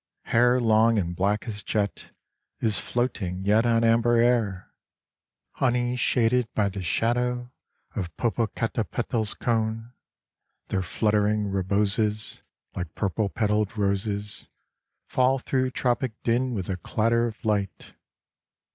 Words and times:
Hair 0.23 0.59
long 0.59 0.97
and 0.97 1.15
black 1.15 1.47
as 1.47 1.61
jet, 1.61 2.09
is 2.59 2.79
floating 2.79 3.45
yet 3.45 3.67
on 3.67 3.83
amber 3.83 4.15
air, 4.15 4.73
Honey 5.51 5.95
shaded 5.95 6.51
by 6.55 6.69
the 6.69 6.81
shadow 6.81 7.51
of 7.95 8.17
Popo 8.17 8.47
catapetl's 8.47 9.35
cone; 9.35 9.93
Their 10.69 10.81
fluttering 10.81 11.51
reboses 11.51 12.41
Like 12.75 12.95
purple 12.95 13.29
petal' 13.29 13.65
d 13.65 13.73
roses 13.77 14.49
Fall 15.05 15.37
through 15.37 15.69
tropic 15.69 16.13
din 16.23 16.55
with 16.55 16.67
a 16.67 16.77
clatter 16.77 17.27
of 17.27 17.45
light. 17.45 17.93